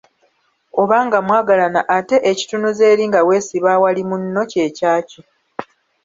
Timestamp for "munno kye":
4.09-4.65